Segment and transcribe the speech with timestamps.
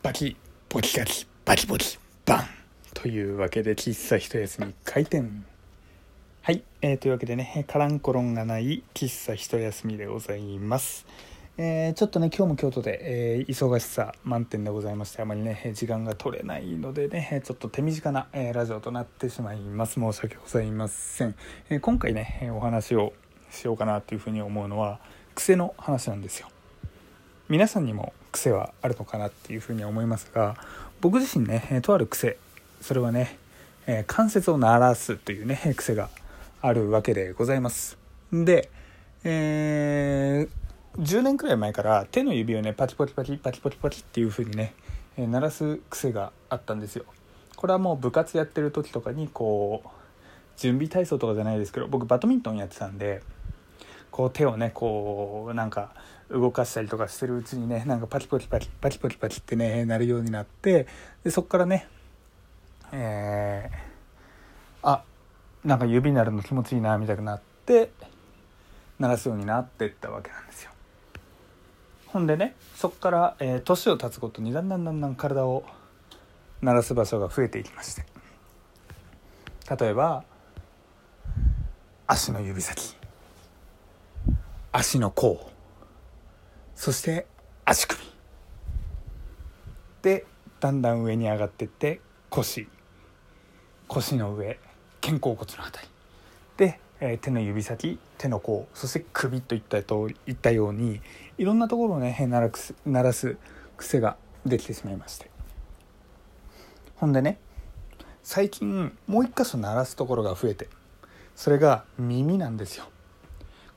[0.00, 0.36] バキ
[0.68, 2.46] ボキガキバキボキバン。
[2.94, 5.44] というわけで喫茶一休み開店。
[6.40, 11.04] はい、えー、というわけでねカランコロンがない喫茶一休みでございます。
[11.56, 19.94] えー、ちょっとね今日も京都で、えー、忙しさ満点でございましてあまりね時間が取れないのでねちょっと手短な、え、ラジオとなってしまいます。
[19.94, 21.34] 申し訳ございません、
[21.70, 23.12] え今回ねお話を
[23.50, 25.00] しようかなというふうに思うのは
[25.34, 26.48] 癖の話なんですよ。
[27.48, 30.56] 皆さんにも癖はあるのかなっていうふうに思いますが
[31.00, 32.36] 僕自身ねとある癖
[32.80, 33.38] それはね、
[33.86, 36.10] え関節を鳴らすというね癖が
[36.60, 37.98] あるわけでございます。
[38.32, 38.70] で、
[39.24, 44.74] えー10年くらい前から手の指をねパキパキパキパキパキパキっていう風にね、
[45.16, 47.04] え、鳴らす癖があったんですよ。
[47.54, 49.88] これはもう部活やってる時とかにこう
[50.56, 53.22] 準備体操とかじゃないですけど僕バドミントンやってたんで
[54.10, 55.92] こう手をねこうなんか
[56.30, 60.86] 動かしたりとかしてるうちにねなんかパキパキパキパキパキパキってねなるようになって
[61.24, 61.88] でそっからね
[62.92, 65.02] えー、あ
[65.64, 67.90] なんか指になるの気持ちいいなみたいになって
[68.98, 70.70] 鳴らすようになってったわけなんですよ。
[72.06, 75.64] ほんでねそこから年、えー、を経つごとにだんだんだんだん体を
[76.62, 78.04] 鳴らす場所が増えていきまして
[79.78, 80.24] 例えば
[82.06, 82.97] 足の指先
[84.70, 85.50] 足の甲。
[86.74, 87.26] そして
[87.64, 88.00] 足首。
[90.02, 90.26] で
[90.60, 92.68] だんだん上に上がってって腰。
[93.86, 94.58] 腰の上。
[95.00, 95.90] 肩甲骨の辺り。
[96.56, 98.68] でえー、手の指先手の甲。
[98.74, 101.00] そして首といったといったように
[101.38, 103.36] いろんなところをね鳴らす鳴らす
[103.76, 105.30] 癖ができてしまいまして。
[106.96, 107.38] ほんでね
[108.22, 110.68] 最近もう一箇所鳴らすところが増えて。
[111.34, 112.86] それが耳なんですよ。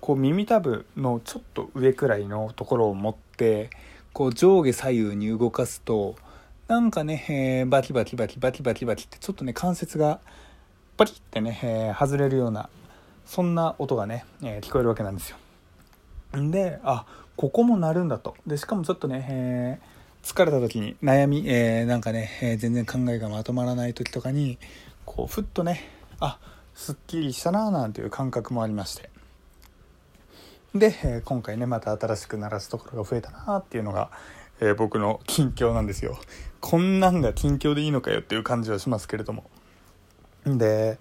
[0.00, 3.70] こう耳たぶのちょっと上くらいのところを持って
[4.12, 6.16] こう上下左右に動かすと
[6.66, 10.20] なんかね、えー、バキバキバキバキバキバキってちょっとね関節が
[10.96, 12.68] パキってね、えー、外れるような
[13.24, 15.36] そんな音がね、えー、聞こえるわけなんですよ。
[16.32, 17.06] であ
[17.36, 19.78] ここも鳴るんだとでしかもちょっとね、え、
[20.22, 24.58] 疲れた時に悩み、え、なんかね、え、全然考えがまとまらない時とかに
[25.06, 25.88] こうふっとね
[26.20, 26.38] あ
[26.74, 29.08] すっきりしたなーなんていう感覚もありまして
[30.78, 34.10] で、え今回ねまた新しく鳴らすところが増えたなっていうのが、
[34.60, 36.18] え僕の近況なんですよ。
[36.60, 39.44] こんなんが近況でいいのかよっていう感じはしますけれども。
[40.44, 40.98] で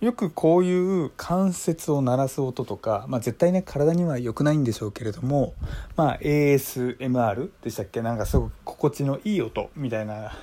[0.00, 5.54] よくこういう関節を鳴らす音とか、まあ、絶対ね体には良くないんでしょうけれども、
[5.96, 8.02] まあ、ASMR でしたっけ？
[8.02, 10.36] なんかすごく心地のいい音みたいな、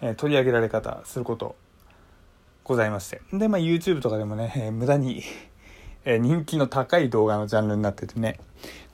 [0.00, 1.56] えー、取り上げられ方すること
[2.62, 3.22] ございまして。
[3.32, 5.22] で、まあ、YouTube とかでもね、えー、無駄に、
[6.06, 8.38] え、人気の高い動画のジャンルになっててね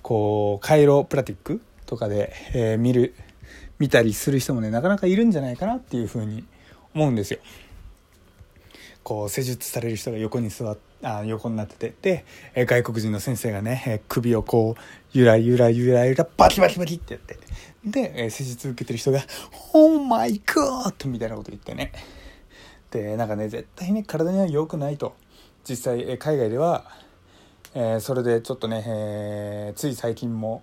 [0.03, 3.15] こうカイロプラティックとかで、え見る
[3.78, 6.45] 見たりする人もねなかなかいるんじゃないかなっていうふうに
[6.95, 7.39] 思うんですよ。
[9.05, 12.25] こう施術される人が横に座っあ横になっててで、
[12.55, 14.81] え外国人の先生がね、え首をこう
[15.12, 17.39] ゆらゆらゆらゆらバキバキバキってやって
[17.84, 19.21] で、え施術受けてる人が
[19.75, 21.93] 「オーマイガー!」みたいなこと言ってね
[22.91, 25.15] でなんかね絶対ね体には良くないと
[25.69, 26.84] 実際、え海外では、
[27.75, 30.62] え、それでちょっとね、え、つい最近も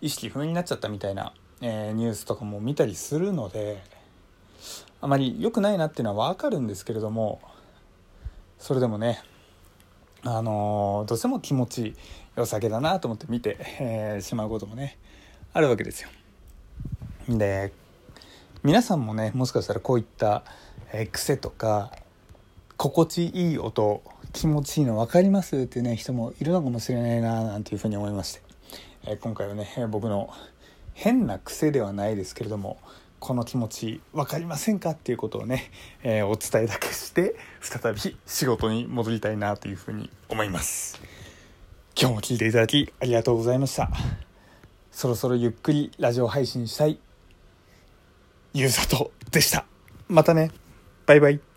[0.00, 3.82] 意識不明になっちゃったみたいな、え、ニュースとかも見たりするので
[5.00, 7.40] あまり良くないなっていうのは分かるんですけれども
[8.58, 9.20] それでもね
[10.24, 11.94] あのどうしても気持ち
[12.36, 14.98] 良さげだなと思って見て、え、しまうこともね
[15.52, 16.08] あるわけですよ。
[17.28, 17.72] で
[18.62, 20.42] 皆さんもねもしかしたらこういった、
[20.92, 21.92] え、癖とか
[22.82, 28.42] 心地いい音気持ちいいの分かりますってね人もいるのかもしれないななんていうふうに思いまして、
[29.06, 30.30] え、今回はね僕の
[30.92, 32.78] 変な癖ではないですけれども
[33.20, 35.70] この気持ち分かりませんかっていうことをね、
[36.02, 41.00] えー、お伝えだけして再び仕事に戻りたいなというふうに思います。
[41.96, 43.90] 今日も聞いていただきありがとうございました。
[44.90, 46.98] そろそろゆっくりラジオ配信したい
[48.54, 49.66] ゆうさとでした。
[50.08, 50.50] またね。
[51.06, 51.51] バイバイ。